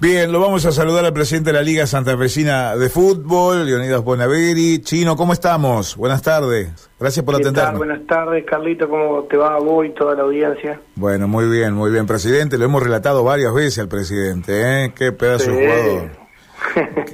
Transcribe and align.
Bien, 0.00 0.32
lo 0.32 0.40
vamos 0.40 0.64
a 0.64 0.72
saludar 0.72 1.04
al 1.04 1.12
presidente 1.12 1.50
de 1.50 1.58
la 1.58 1.62
Liga 1.62 1.86
Santafesina 1.86 2.74
de 2.74 2.88
Fútbol, 2.88 3.66
Leonidas 3.66 4.02
Bonaveri. 4.02 4.80
Chino, 4.80 5.14
¿cómo 5.14 5.34
estamos? 5.34 5.94
Buenas 5.94 6.22
tardes. 6.22 6.88
Gracias 6.98 7.22
por 7.22 7.34
atendernos. 7.34 7.76
Buenas 7.76 8.06
tardes, 8.06 8.46
Carlito. 8.46 8.88
¿Cómo 8.88 9.24
te 9.24 9.36
va 9.36 9.56
a 9.56 9.58
vos 9.58 9.84
y 9.84 9.90
toda 9.90 10.14
la 10.14 10.22
audiencia? 10.22 10.80
Bueno, 10.96 11.28
muy 11.28 11.46
bien, 11.50 11.74
muy 11.74 11.90
bien, 11.90 12.06
presidente. 12.06 12.56
Lo 12.56 12.64
hemos 12.64 12.82
relatado 12.82 13.22
varias 13.24 13.52
veces 13.52 13.78
al 13.78 13.88
presidente, 13.88 14.84
¿eh? 14.86 14.92
Qué 14.96 15.12
pedazo 15.12 15.50
de 15.50 15.66
jugador. 15.66 16.19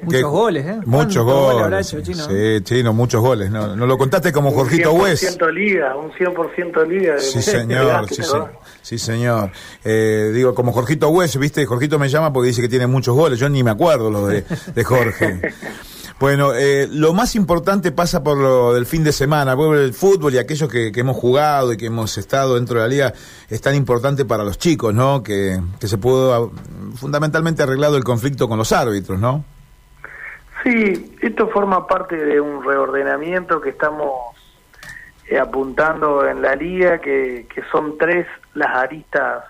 Muchos 0.02 0.30
goles, 0.30 0.66
¿eh? 0.66 0.80
Muchos 0.84 1.24
goles. 1.24 1.96
chino? 2.02 2.26
Sí, 2.28 2.60
Chino, 2.62 2.92
muchos 2.92 3.20
goles. 3.20 3.50
No, 3.50 3.76
no 3.76 3.86
lo 3.86 3.98
contaste 3.98 4.32
como 4.32 4.52
Jorgito 4.52 4.92
West. 4.92 5.24
Un 5.24 5.38
100% 5.38 5.52
liga, 5.52 5.96
un 5.96 6.12
100% 6.12 6.86
liga. 6.86 7.18
sí, 7.18 7.42
señor, 7.42 8.08
sí, 8.08 8.22
señor. 8.22 8.52
Sí, 8.82 8.98
señor. 8.98 9.50
Eh, 9.84 10.30
digo, 10.34 10.54
como 10.54 10.72
Jorgito 10.72 11.08
West, 11.08 11.36
¿viste? 11.36 11.64
Jorgito 11.66 11.98
me 11.98 12.08
llama 12.08 12.32
porque 12.32 12.48
dice 12.48 12.62
que 12.62 12.68
tiene 12.68 12.86
muchos 12.86 13.14
goles. 13.14 13.38
Yo 13.38 13.48
ni 13.48 13.62
me 13.62 13.70
acuerdo 13.70 14.10
lo 14.10 14.26
de, 14.26 14.44
de 14.74 14.84
Jorge. 14.84 15.40
Bueno, 16.18 16.54
eh, 16.54 16.88
lo 16.90 17.12
más 17.12 17.36
importante 17.36 17.92
pasa 17.92 18.24
por 18.24 18.38
lo 18.38 18.72
del 18.72 18.86
fin 18.86 19.04
de 19.04 19.12
semana, 19.12 19.54
por 19.54 19.76
el 19.76 19.92
fútbol 19.92 20.32
y 20.32 20.38
aquellos 20.38 20.70
que, 20.70 20.90
hemos 20.94 21.14
jugado 21.14 21.74
y 21.74 21.76
que 21.76 21.86
hemos 21.86 22.16
estado 22.16 22.54
dentro 22.54 22.76
de 22.76 22.82
la 22.82 22.88
liga 22.88 23.12
es 23.50 23.60
tan 23.60 23.74
importante 23.74 24.24
para 24.24 24.42
los 24.42 24.56
chicos, 24.56 24.94
¿no? 24.94 25.22
Que, 25.22 25.60
se 25.78 25.98
pudo 25.98 26.52
fundamentalmente 26.94 27.62
arreglado 27.62 27.98
el 27.98 28.04
conflicto 28.04 28.48
con 28.48 28.56
los 28.56 28.72
árbitros, 28.72 29.18
¿no? 29.18 29.44
Sí, 30.62 31.16
esto 31.20 31.48
forma 31.48 31.86
parte 31.86 32.16
de 32.16 32.40
un 32.40 32.64
reordenamiento 32.64 33.60
que 33.60 33.68
estamos 33.68 34.34
eh, 35.28 35.38
apuntando 35.38 36.26
en 36.26 36.40
la 36.40 36.56
liga, 36.56 36.98
que, 36.98 37.46
que 37.54 37.62
son 37.70 37.98
tres 37.98 38.26
las 38.54 38.74
aristas 38.74 39.44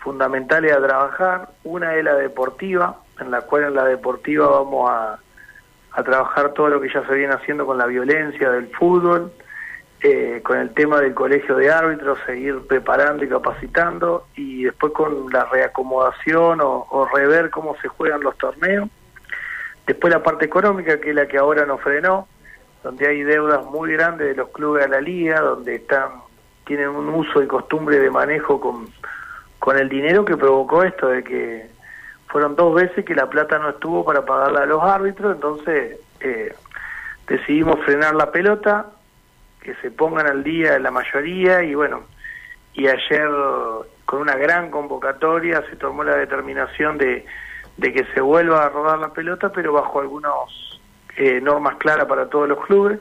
fundamentales 0.00 0.70
a 0.70 0.82
trabajar. 0.82 1.48
Una 1.64 1.94
es 1.94 2.04
la 2.04 2.14
deportiva, 2.14 3.00
en 3.18 3.30
la 3.30 3.40
cual 3.40 3.64
en 3.64 3.74
la 3.74 3.84
deportiva 3.84 4.48
vamos 4.48 4.90
a 4.90 5.18
a 5.92 6.02
trabajar 6.02 6.52
todo 6.52 6.68
lo 6.68 6.80
que 6.80 6.88
ya 6.92 7.06
se 7.06 7.14
viene 7.14 7.34
haciendo 7.34 7.66
con 7.66 7.78
la 7.78 7.86
violencia 7.86 8.50
del 8.50 8.68
fútbol, 8.68 9.32
eh, 10.00 10.40
con 10.44 10.58
el 10.58 10.72
tema 10.74 11.00
del 11.00 11.14
colegio 11.14 11.56
de 11.56 11.70
árbitros, 11.70 12.18
seguir 12.24 12.60
preparando 12.66 13.24
y 13.24 13.28
capacitando, 13.28 14.26
y 14.36 14.64
después 14.64 14.92
con 14.92 15.30
la 15.32 15.44
reacomodación 15.46 16.60
o, 16.62 17.08
rever 17.12 17.50
cómo 17.50 17.76
se 17.82 17.88
juegan 17.88 18.20
los 18.20 18.36
torneos. 18.38 18.88
Después 19.86 20.12
la 20.12 20.22
parte 20.22 20.44
económica, 20.44 21.00
que 21.00 21.10
es 21.10 21.14
la 21.16 21.26
que 21.26 21.38
ahora 21.38 21.66
nos 21.66 21.80
frenó, 21.80 22.28
donde 22.84 23.08
hay 23.08 23.22
deudas 23.22 23.64
muy 23.64 23.92
grandes 23.92 24.28
de 24.28 24.34
los 24.34 24.50
clubes 24.50 24.84
de 24.84 24.88
la 24.90 25.00
liga, 25.00 25.40
donde 25.40 25.76
están 25.76 26.28
tienen 26.68 26.90
un 26.90 27.08
uso 27.08 27.42
y 27.42 27.46
costumbre 27.46 27.98
de 27.98 28.10
manejo 28.10 28.60
con, 28.60 28.86
con 29.58 29.78
el 29.78 29.88
dinero 29.88 30.24
que 30.24 30.36
provocó 30.36 30.84
esto 30.84 31.08
de 31.08 31.24
que 31.24 31.70
fueron 32.28 32.56
dos 32.56 32.74
veces 32.74 33.04
que 33.04 33.14
la 33.14 33.28
plata 33.28 33.58
no 33.58 33.70
estuvo 33.70 34.04
para 34.04 34.24
pagarla 34.24 34.62
a 34.62 34.66
los 34.66 34.82
árbitros, 34.82 35.34
entonces 35.34 35.98
eh, 36.20 36.54
decidimos 37.26 37.80
frenar 37.84 38.14
la 38.14 38.30
pelota, 38.30 38.86
que 39.60 39.74
se 39.76 39.90
pongan 39.90 40.26
al 40.26 40.44
día 40.44 40.78
la 40.78 40.90
mayoría 40.90 41.62
y 41.62 41.74
bueno, 41.74 42.04
y 42.74 42.86
ayer 42.86 43.28
con 44.04 44.20
una 44.20 44.36
gran 44.36 44.70
convocatoria 44.70 45.62
se 45.68 45.76
tomó 45.76 46.04
la 46.04 46.16
determinación 46.16 46.96
de, 46.96 47.26
de 47.76 47.92
que 47.92 48.04
se 48.14 48.20
vuelva 48.20 48.64
a 48.64 48.68
rodar 48.68 48.98
la 48.98 49.12
pelota, 49.12 49.50
pero 49.50 49.72
bajo 49.72 50.00
algunas 50.00 50.32
eh, 51.16 51.40
normas 51.40 51.76
claras 51.76 52.06
para 52.06 52.28
todos 52.28 52.48
los 52.48 52.64
clubes. 52.66 53.00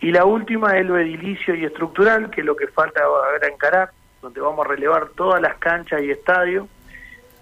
Y 0.00 0.10
la 0.10 0.24
última 0.24 0.78
es 0.78 0.86
lo 0.86 0.98
edilicio 0.98 1.54
y 1.54 1.64
estructural, 1.64 2.30
que 2.30 2.40
es 2.40 2.46
lo 2.46 2.56
que 2.56 2.66
falta 2.68 3.02
ahora 3.04 3.46
encarar, 3.46 3.90
donde 4.20 4.40
vamos 4.40 4.66
a 4.66 4.70
relevar 4.70 5.10
todas 5.10 5.40
las 5.40 5.56
canchas 5.58 6.02
y 6.02 6.10
estadios 6.10 6.66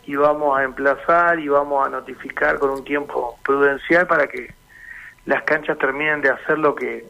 y 0.04 0.16
vamos 0.16 0.58
a 0.58 0.64
emplazar 0.64 1.38
y 1.38 1.48
vamos 1.48 1.86
a 1.86 1.90
notificar 1.90 2.58
con 2.58 2.70
un 2.70 2.84
tiempo 2.84 3.38
prudencial 3.44 4.06
para 4.06 4.26
que 4.26 4.54
las 5.26 5.42
canchas 5.44 5.78
terminen 5.78 6.20
de 6.22 6.30
hacer 6.30 6.58
lo 6.58 6.74
que 6.74 7.04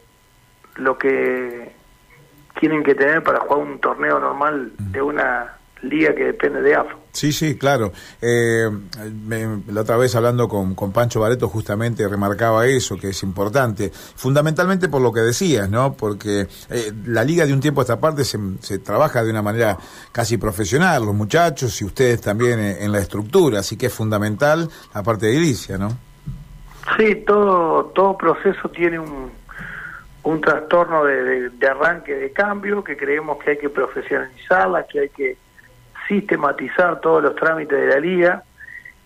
lo 0.77 0.99
que 0.99 1.73
tienen 2.59 2.83
que 2.83 2.95
tener 2.95 3.23
para 3.23 3.41
jugar 3.41 3.59
un 3.59 3.81
torneo 3.81 4.19
normal 4.19 4.73
de 4.79 5.03
una 5.03 5.60
liga 5.83 6.15
que 6.15 6.25
depende 6.25 6.63
de 6.63 6.75
AFA. 6.75 6.97
Sí, 7.13 7.33
sí, 7.33 7.59
claro. 7.59 7.93
Eh, 8.23 8.71
la 9.67 9.81
otra 9.81 9.97
vez 9.97 10.15
hablando 10.15 10.49
con, 10.49 10.75
con, 10.75 10.93
Pancho 10.93 11.21
Bareto 11.21 11.49
justamente 11.49 12.07
remarcaba 12.07 12.67
eso, 12.67 12.97
que 12.97 13.09
es 13.09 13.23
importante, 13.23 13.91
fundamentalmente 13.93 14.89
por 14.89 15.03
lo 15.03 15.13
que 15.13 15.21
decías, 15.21 15.69
¿no? 15.69 15.95
Porque 15.95 16.47
eh, 16.71 16.93
la 17.07 17.25
liga 17.25 17.47
de 17.47 17.53
un 17.53 17.61
tiempo 17.61 17.81
a 17.81 17.85
esta 17.85 17.99
parte 17.99 18.25
se, 18.25 18.39
se, 18.61 18.79
trabaja 18.79 19.25
de 19.25 19.31
una 19.31 19.43
manera 19.43 19.77
casi 20.13 20.37
profesional, 20.37 21.05
los 21.05 21.15
muchachos 21.15 21.81
y 21.81 21.85
ustedes 21.85 22.21
también 22.21 22.61
en, 22.61 22.93
la 22.93 22.99
estructura, 22.99 23.61
así 23.61 23.77
que 23.77 23.87
es 23.87 23.95
fundamental 23.95 24.69
la 24.95 25.03
parte 25.03 25.27
de 25.27 25.35
inicia, 25.35 25.79
¿no? 25.79 25.89
Sí, 26.97 27.17
todo, 27.27 27.87
todo 27.87 28.17
proceso 28.17 28.69
tiene 28.69 28.99
un, 28.99 29.31
un 30.23 30.41
trastorno 30.41 31.05
de, 31.05 31.51
de 31.51 31.67
arranque 31.67 32.15
de 32.15 32.33
cambio 32.33 32.83
que 32.85 32.97
creemos 32.97 33.39
que 33.43 33.51
hay 33.51 33.59
que 33.59 33.69
profesionalizarla, 33.69 34.87
que 34.87 35.01
hay 35.01 35.09
que 35.09 35.37
sistematizar 36.11 37.01
todos 37.01 37.23
los 37.23 37.37
trámites 37.37 37.79
de 37.79 37.87
la 37.87 38.01
liga 38.01 38.45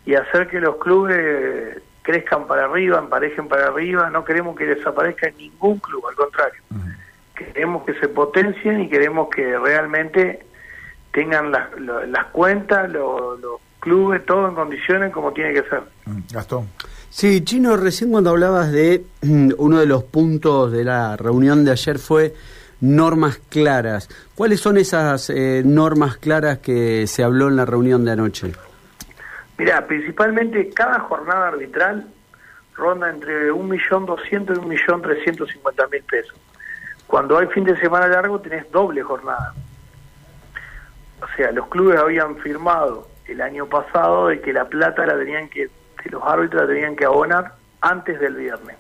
y 0.07 0.15
hacer 0.15 0.49
que 0.49 0.59
los 0.59 0.77
clubes 0.77 1.79
crezcan 2.03 2.47
para 2.47 2.65
arriba, 2.65 2.99
emparejen 2.99 3.47
para 3.47 3.67
arriba. 3.69 4.11
No 4.11 4.25
queremos 4.25 4.57
que 4.57 4.67
desaparezca 4.67 5.31
ningún 5.39 5.79
club, 5.79 6.07
al 6.09 6.15
contrario. 6.15 6.61
Queremos 7.35 7.85
que 7.85 7.95
se 7.95 8.09
potencien 8.09 8.81
y 8.81 8.89
queremos 8.89 9.29
que 9.29 9.59
realmente 9.59 10.45
tengan 11.13 11.53
las, 11.53 11.69
las 11.79 12.27
cuentas, 12.27 12.91
los, 12.91 13.41
clubes, 13.81 14.25
todo 14.25 14.49
en 14.49 14.55
condiciones 14.55 15.13
como 15.13 15.33
tiene 15.33 15.53
que 15.53 15.69
ser. 15.69 15.83
Gastón. 16.33 16.71
Sí, 17.11 17.45
Chino, 17.45 17.77
recién 17.77 18.11
cuando 18.11 18.31
hablabas 18.31 18.73
de 18.73 19.05
uno 19.59 19.79
de 19.79 19.87
los 19.87 20.05
puntos 20.05 20.73
de 20.73 20.85
la 20.85 21.19
reunión 21.19 21.67
de 21.67 21.73
ayer 21.73 21.99
fue 21.99 22.35
normas 22.81 23.39
claras. 23.49 24.09
¿Cuáles 24.35 24.61
son 24.61 24.77
esas 24.77 25.31
eh, 25.31 25.63
normas 25.65 26.17
claras 26.17 26.59
que 26.59 27.07
se 27.07 27.23
habló 27.23 27.49
en 27.49 27.57
la 27.57 27.65
reunión 27.65 28.05
de 28.05 28.13
anoche? 28.13 28.53
Mira, 29.59 29.87
principalmente 29.87 30.71
cada 30.71 31.01
jornada 31.01 31.49
arbitral 31.49 32.07
ronda 32.75 33.09
entre 33.09 33.53
1.200.000 33.53 34.73
y 34.73 34.77
1.350.000 34.77 36.03
pesos. 36.05 36.39
Cuando 37.07 37.39
hay 37.39 37.47
fin 37.49 37.65
de 37.65 37.79
semana 37.79 38.09
largo 38.09 38.41
tenés 38.41 38.71
doble 38.73 39.03
jornada. 39.03 39.55
O 41.23 41.37
sea, 41.37 41.53
los 41.53 41.69
clubes 41.69 41.99
habían 41.99 42.37
firmado 42.39 43.09
el 43.27 43.41
año 43.41 43.67
pasado 43.67 44.29
de 44.29 44.41
que 44.41 44.53
la 44.53 44.65
plata 44.65 45.07
la 45.07 45.17
tenían 45.17 45.49
que, 45.49 45.69
que 46.03 46.11
los 46.11 46.23
árbitros 46.25 46.63
la 46.63 46.69
tenían 46.69 46.97
que 46.97 47.05
abonar 47.05 47.55
antes 47.81 48.19
del 48.19 48.35
viernes. 48.35 48.77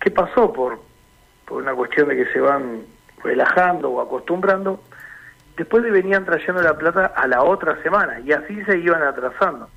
¿Qué 0.00 0.10
pasó? 0.10 0.52
Por 0.52 0.80
por 1.48 1.62
una 1.62 1.74
cuestión 1.74 2.08
de 2.08 2.16
que 2.16 2.32
se 2.32 2.40
van 2.40 2.82
relajando 3.24 3.90
o 3.90 4.00
acostumbrando, 4.00 4.80
después 5.56 5.82
le 5.82 5.90
venían 5.90 6.24
trayendo 6.24 6.62
la 6.62 6.76
plata 6.76 7.06
a 7.16 7.26
la 7.26 7.42
otra 7.42 7.82
semana 7.82 8.20
y 8.20 8.32
así 8.32 8.62
se 8.64 8.78
iban 8.78 9.02
atrasando. 9.02 9.68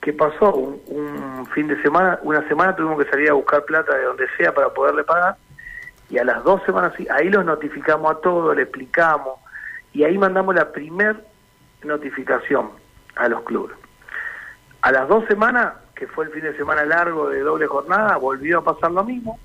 ¿Qué 0.00 0.14
pasó? 0.14 0.54
Un, 0.54 1.46
fin 1.54 1.68
de 1.68 1.80
semana, 1.82 2.18
una 2.22 2.46
semana 2.48 2.74
tuvimos 2.74 3.02
que 3.02 3.10
salir 3.10 3.28
a 3.28 3.34
buscar 3.34 3.64
plata 3.64 3.94
de 3.96 4.04
donde 4.04 4.26
sea 4.36 4.54
para 4.54 4.70
poderle 4.70 5.04
pagar 5.04 5.36
y 6.08 6.18
a 6.18 6.24
las 6.24 6.42
dos 6.44 6.62
semanas 6.64 6.92
ahí 7.10 7.28
los 7.28 7.44
notificamos 7.44 8.10
a 8.10 8.20
todos, 8.20 8.56
le 8.56 8.62
explicamos 8.62 9.40
y 9.92 10.04
ahí 10.04 10.16
mandamos 10.16 10.54
la 10.54 10.70
primer 10.72 11.16
notificación 11.82 12.70
a 13.16 13.28
los 13.28 13.42
clubes. 13.42 13.76
A 14.82 14.92
las 14.92 15.08
dos 15.08 15.24
semanas, 15.26 15.74
que 15.94 16.06
fue 16.06 16.26
el 16.26 16.30
fin 16.30 16.42
de 16.42 16.56
semana 16.56 16.84
largo 16.84 17.28
de 17.28 17.40
doble 17.40 17.66
jornada, 17.66 18.16
volvió 18.16 18.60
a 18.60 18.64
pasar 18.64 18.92
lo 18.92 19.04
mismo 19.04 19.38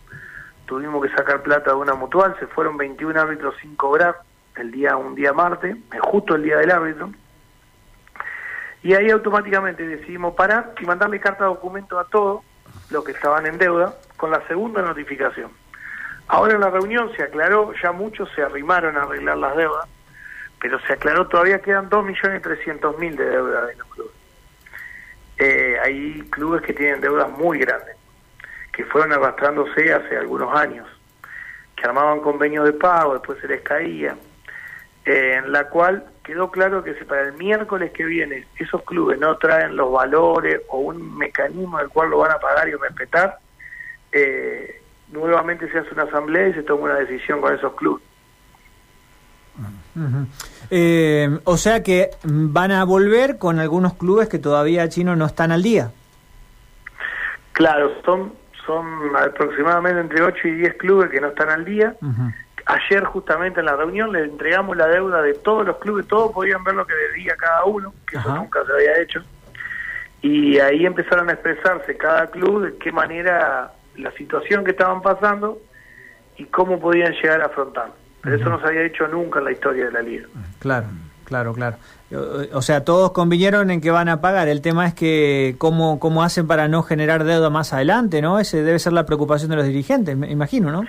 tuvimos 0.65 1.05
que 1.05 1.15
sacar 1.15 1.41
plata 1.41 1.71
de 1.71 1.77
una 1.77 1.93
mutual, 1.93 2.35
se 2.39 2.47
fueron 2.47 2.77
21 2.77 3.19
árbitros 3.19 3.55
sin 3.61 3.75
cobrar 3.75 4.17
el 4.55 4.71
día 4.71 4.95
un 4.97 5.15
día 5.15 5.33
martes, 5.33 5.75
justo 5.99 6.35
el 6.35 6.43
día 6.43 6.57
del 6.57 6.71
árbitro. 6.71 7.11
Y 8.83 8.93
ahí 8.93 9.09
automáticamente 9.09 9.85
decidimos 9.85 10.35
parar 10.35 10.73
y 10.79 10.85
mandarle 10.85 11.19
carta 11.19 11.45
de 11.45 11.49
documento 11.49 11.99
a 11.99 12.05
todos 12.05 12.43
los 12.89 13.03
que 13.03 13.11
estaban 13.11 13.45
en 13.45 13.57
deuda 13.57 13.95
con 14.17 14.31
la 14.31 14.45
segunda 14.47 14.81
notificación. 14.81 15.51
Ahora 16.27 16.53
en 16.53 16.61
la 16.61 16.69
reunión 16.69 17.11
se 17.15 17.23
aclaró, 17.23 17.73
ya 17.81 17.91
muchos 17.91 18.29
se 18.35 18.41
arrimaron 18.41 18.97
a 18.97 19.03
arreglar 19.03 19.37
las 19.37 19.55
deudas, 19.55 19.87
pero 20.59 20.79
se 20.81 20.93
aclaró, 20.93 21.27
todavía 21.27 21.61
quedan 21.61 21.89
2.300.000 21.89 23.15
de 23.15 23.25
deuda 23.25 23.65
de 23.65 23.75
los 23.75 23.87
clubes. 23.87 24.13
Eh, 25.37 25.77
hay 25.83 26.21
clubes 26.29 26.61
que 26.61 26.73
tienen 26.73 27.01
deudas 27.01 27.29
muy 27.37 27.59
grandes 27.59 27.95
que 28.75 28.83
fueron 28.85 29.13
arrastrándose 29.13 29.93
hace 29.93 30.17
algunos 30.17 30.53
años, 30.55 30.87
que 31.75 31.85
armaban 31.85 32.19
convenios 32.19 32.65
de 32.65 32.73
pago, 32.73 33.13
después 33.13 33.39
se 33.39 33.47
les 33.47 33.61
caía, 33.61 34.17
en 35.05 35.51
la 35.51 35.69
cual 35.69 36.05
quedó 36.23 36.49
claro 36.49 36.83
que 36.83 36.95
si 36.95 37.05
para 37.05 37.21
el 37.21 37.33
miércoles 37.33 37.91
que 37.91 38.03
viene 38.03 38.47
esos 38.57 38.81
clubes 38.83 39.19
no 39.19 39.37
traen 39.37 39.75
los 39.75 39.91
valores 39.91 40.61
o 40.69 40.79
un 40.79 41.17
mecanismo 41.17 41.77
del 41.77 41.89
cual 41.89 42.09
lo 42.09 42.17
van 42.17 42.31
a 42.31 42.39
pagar 42.39 42.67
y 42.67 42.73
respetar, 42.73 43.37
eh, 44.11 44.81
nuevamente 45.11 45.71
se 45.71 45.79
hace 45.79 45.93
una 45.93 46.03
asamblea 46.03 46.49
y 46.49 46.53
se 46.53 46.63
toma 46.63 46.85
una 46.85 46.95
decisión 46.95 47.39
con 47.39 47.53
esos 47.53 47.73
clubes. 47.75 48.03
Eh, 50.69 51.39
o 51.45 51.55
sea 51.55 51.81
que 51.83 52.09
van 52.23 52.71
a 52.71 52.83
volver 52.83 53.37
con 53.37 53.59
algunos 53.59 53.93
clubes 53.93 54.27
que 54.27 54.39
todavía 54.39 54.89
chino 54.89 55.15
no 55.15 55.25
están 55.25 55.51
al 55.51 55.63
día. 55.63 55.91
Claro, 57.53 57.91
son, 58.03 58.33
son 58.65 58.85
aproximadamente 59.15 59.99
entre 60.01 60.21
8 60.21 60.47
y 60.47 60.51
10 60.55 60.73
clubes 60.75 61.09
que 61.09 61.21
no 61.21 61.27
están 61.27 61.49
al 61.49 61.65
día. 61.65 61.95
Ayer 62.65 63.03
justamente 63.03 63.59
en 63.59 63.67
la 63.67 63.75
reunión 63.75 64.11
le 64.11 64.23
entregamos 64.23 64.75
la 64.75 64.87
deuda 64.87 65.21
de 65.21 65.35
todos 65.35 65.65
los 65.65 65.77
clubes, 65.77 66.07
todos 66.07 66.31
podían 66.31 66.63
ver 66.63 66.75
lo 66.75 66.85
que 66.85 66.95
debía 66.95 67.35
cada 67.35 67.63
uno, 67.65 67.93
que 68.09 68.17
eso 68.17 68.35
nunca 68.35 68.65
se 68.65 68.71
había 68.71 69.01
hecho. 69.01 69.21
Y 70.21 70.57
ahí 70.57 70.85
empezaron 70.85 71.29
a 71.29 71.33
expresarse 71.33 71.95
cada 71.95 72.27
club 72.27 72.65
de 72.65 72.77
qué 72.77 72.91
manera 72.91 73.71
la 73.97 74.11
situación 74.13 74.63
que 74.63 74.71
estaban 74.71 75.01
pasando 75.01 75.59
y 76.37 76.45
cómo 76.45 76.79
podían 76.79 77.13
llegar 77.13 77.41
a 77.41 77.45
afrontar. 77.45 77.91
Pero 78.21 78.35
eso 78.37 78.49
no 78.49 78.59
se 78.59 78.65
había 78.65 78.81
hecho 78.81 79.07
nunca 79.07 79.37
en 79.37 79.45
la 79.45 79.51
historia 79.51 79.85
de 79.85 79.91
la 79.91 80.01
liga. 80.01 80.27
Claro, 80.57 80.87
claro, 81.25 81.53
claro. 81.53 81.77
O 82.53 82.61
sea, 82.61 82.85
todos 82.85 83.11
convinieron 83.11 83.71
en 83.71 83.81
que 83.81 83.91
van 83.91 84.07
a 84.09 84.21
pagar. 84.21 84.47
El 84.47 84.61
tema 84.61 84.87
es 84.87 84.93
que 84.93 85.55
cómo, 85.57 85.99
cómo 85.99 86.23
hacen 86.23 86.47
para 86.47 86.67
no 86.67 86.83
generar 86.83 87.23
deuda 87.23 87.49
más 87.49 87.73
adelante, 87.73 88.21
¿no? 88.21 88.39
Ese 88.39 88.63
debe 88.63 88.79
ser 88.79 88.93
la 88.93 89.05
preocupación 89.05 89.49
de 89.49 89.57
los 89.57 89.65
dirigentes, 89.65 90.15
me 90.15 90.31
imagino, 90.31 90.71
¿no? 90.71 90.85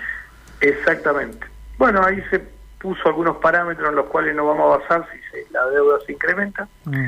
Exactamente. 0.61 1.45
Bueno, 1.77 2.01
ahí 2.03 2.23
se 2.29 2.41
puso 2.79 3.07
algunos 3.07 3.37
parámetros 3.37 3.89
en 3.89 3.95
los 3.95 4.05
cuales 4.05 4.35
no 4.35 4.47
vamos 4.47 4.73
a 4.73 4.77
basar 4.77 5.07
si 5.11 5.53
la 5.53 5.65
deuda 5.67 5.97
se 6.05 6.13
incrementa. 6.13 6.67
Mm. 6.85 7.07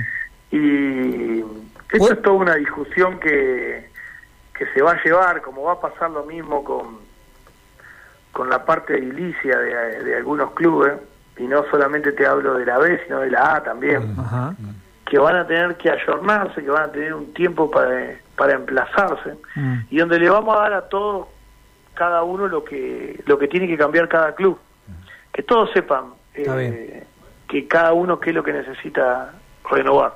Y 0.52 1.40
esto 1.92 2.14
es 2.14 2.22
toda 2.22 2.36
una 2.36 2.56
discusión 2.56 3.20
que, 3.20 3.90
que 4.58 4.66
se 4.74 4.82
va 4.82 4.94
a 4.94 5.04
llevar, 5.04 5.42
como 5.42 5.64
va 5.64 5.74
a 5.74 5.82
pasar 5.82 6.10
lo 6.12 6.26
mismo 6.26 6.64
con, 6.64 7.00
con 8.32 8.50
la 8.50 8.66
parte 8.66 8.98
edilicia 8.98 9.58
de, 9.58 10.04
de 10.04 10.16
algunos 10.18 10.52
clubes, 10.52 10.94
y 11.40 11.44
no 11.44 11.64
solamente 11.72 12.12
te 12.12 12.26
hablo 12.26 12.56
de 12.56 12.66
la 12.66 12.78
B, 12.78 13.00
sino 13.06 13.20
de 13.22 13.32
la 13.32 13.56
A 13.56 13.64
también, 13.64 14.16
que 15.06 15.18
van 15.18 15.38
a 15.38 15.48
tener 15.48 15.76
que 15.78 15.90
ayornarse, 15.90 16.62
que 16.62 16.70
van 16.70 16.84
a 16.84 16.92
tener 16.92 17.14
un 17.14 17.34
tiempo 17.34 17.72
para, 17.72 18.16
para 18.36 18.54
emplazarse, 18.54 19.36
mm. 19.56 19.80
y 19.90 19.98
donde 19.98 20.20
le 20.20 20.30
vamos 20.30 20.56
a 20.56 20.62
dar 20.62 20.74
a 20.74 20.82
todos, 20.90 21.28
cada 21.94 22.24
uno 22.24 22.48
lo 22.48 22.64
que, 22.64 23.22
lo 23.26 23.40
que 23.40 23.48
tiene 23.48 23.68
que 23.68 23.78
cambiar 23.78 24.08
cada 24.08 24.36
club. 24.36 24.58
Que 25.32 25.44
todos 25.44 25.70
sepan 25.74 26.06
eh, 26.34 27.06
que 27.48 27.68
cada 27.68 27.94
uno 27.94 28.20
qué 28.20 28.32
es 28.32 28.36
lo 28.36 28.44
que 28.44 28.54
necesita 28.54 29.32
renovar. 29.70 30.14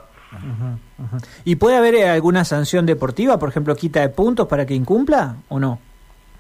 ¿Y 1.44 1.56
puede 1.58 1.78
haber 1.78 1.96
eh, 1.96 2.10
alguna 2.10 2.44
sanción 2.44 2.86
deportiva, 2.86 3.38
por 3.38 3.50
ejemplo, 3.50 3.76
quita 3.76 4.02
de 4.02 4.10
puntos 4.10 4.48
para 4.48 4.66
que 4.66 4.74
incumpla 4.74 5.36
o 5.50 5.60
no? 5.60 5.80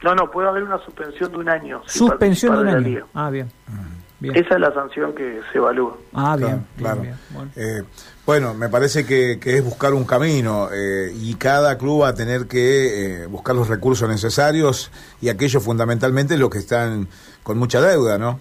No, 0.01 0.15
no, 0.15 0.29
puede 0.29 0.49
haber 0.49 0.63
una 0.63 0.79
suspensión 0.79 1.31
de 1.31 1.37
un 1.37 1.49
año. 1.49 1.81
Suspensión 1.85 2.55
de 2.55 2.61
un 2.61 2.67
año. 2.67 3.07
Ah, 3.13 3.29
bien. 3.29 3.49
Esa 4.23 4.55
es 4.55 4.59
la 4.59 4.73
sanción 4.73 5.13
que 5.13 5.41
se 5.51 5.57
evalúa. 5.57 5.97
Ah, 6.13 6.35
bien, 6.37 6.65
claro. 6.77 7.03
Eh, 7.55 7.83
bueno. 8.25 8.53
me 8.53 8.69
parece 8.69 9.05
que, 9.05 9.39
es 9.43 9.63
buscar 9.63 9.93
un 9.93 10.05
camino 10.05 10.69
eh, 10.71 11.11
y 11.13 11.35
cada 11.35 11.77
club 11.77 12.03
va 12.03 12.09
a 12.09 12.15
tener 12.15 12.47
que 12.47 13.25
buscar 13.29 13.55
los 13.55 13.67
recursos 13.67 14.07
necesarios 14.07 14.91
y 15.21 15.29
aquellos 15.29 15.63
fundamentalmente 15.63 16.37
los 16.37 16.49
que 16.49 16.59
están 16.59 17.07
con 17.43 17.57
mucha 17.57 17.81
deuda, 17.81 18.17
¿no? 18.17 18.39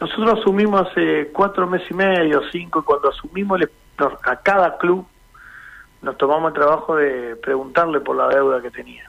Nosotros 0.00 0.40
asumimos 0.40 0.88
hace 0.88 1.30
cuatro 1.32 1.66
meses 1.66 1.88
y 1.90 1.94
medio, 1.94 2.42
cinco, 2.50 2.80
y 2.80 2.82
cuando 2.82 3.10
asumimos 3.10 3.60
a 4.24 4.36
cada 4.36 4.76
club 4.78 5.06
nos 6.02 6.18
tomamos 6.18 6.48
el 6.48 6.54
trabajo 6.54 6.96
de 6.96 7.36
preguntarle 7.36 8.00
por 8.00 8.16
la 8.16 8.28
deuda 8.28 8.60
que 8.60 8.70
tenía. 8.70 9.08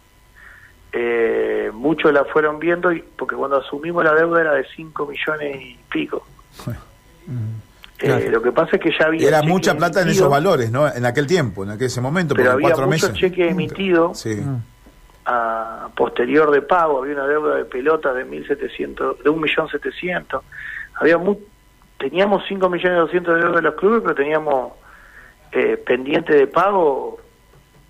Eh, 0.96 1.72
muchos 1.74 2.14
la 2.14 2.24
fueron 2.26 2.60
viendo 2.60 2.92
y 2.92 3.04
porque 3.18 3.36
cuando 3.36 3.58
asumimos 3.58 4.04
la 4.04 4.14
deuda 4.14 4.42
era 4.42 4.54
de 4.54 4.66
5 4.76 5.08
millones 5.08 5.60
y 5.60 5.80
pico. 5.90 6.26
Eh, 8.00 8.30
lo 8.30 8.42
que 8.42 8.52
pasa 8.52 8.76
es 8.76 8.82
que 8.82 8.92
ya 8.92 9.08
había... 9.08 9.28
Era 9.28 9.42
mucha 9.42 9.76
plata 9.76 10.02
en 10.02 10.10
esos 10.10 10.30
valores, 10.30 10.72
¿no? 10.72 10.88
En 10.88 11.06
aquel 11.06 11.26
tiempo, 11.26 11.64
en 11.64 11.72
aquel 11.72 11.88
ese 11.88 12.00
momento, 12.00 12.36
pero 12.36 12.52
había 12.52 12.70
cuatro 12.70 12.88
mucho 12.88 13.12
cheque 13.14 13.50
emitido 13.50 14.14
a 15.26 15.90
posterior 15.96 16.52
de 16.52 16.62
pago, 16.62 17.02
había 17.02 17.16
una 17.16 17.28
deuda 17.28 17.56
de 17.56 17.66
pelota 17.66 18.14
de 18.14 18.28
1.700, 18.28 19.24
de 19.24 19.30
1.700.000. 19.30 20.42
Había 20.96 21.18
teníamos 21.98 22.44
5 22.48 22.70
millones 22.70 23.00
200 23.00 23.36
de 23.36 23.42
deuda 23.42 23.56
de 23.56 23.62
los 23.62 23.76
clubes, 23.76 24.02
pero 24.04 24.16
teníamos 24.16 24.74
eh, 25.54 25.78
pendiente 25.78 26.36
de 26.36 26.48
pago 26.48 27.20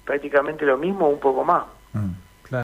prácticamente 0.05 0.65
lo 0.65 0.77
mismo, 0.77 1.09
un 1.09 1.19
poco 1.19 1.43
más. 1.43 1.63
Mm. 1.93 2.22